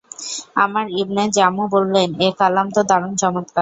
আমর 0.63 0.85
ibn 1.01 1.23
Jamuh 1.35 1.65
বললেন, 1.75 2.09
এ 2.19 2.37
কালাম 2.39 2.67
তো 2.75 2.81
দারুণ 2.89 3.13
চমৎকার! 3.21 3.59